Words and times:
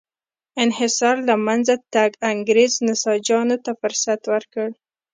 انحصار 0.63 1.15
له 1.29 1.35
منځه 1.45 1.75
تګ 1.93 2.11
انګرېز 2.31 2.73
نساجانو 2.87 3.57
ته 3.63 3.71
فرصت 3.81 4.21
ورکړ. 4.33 4.69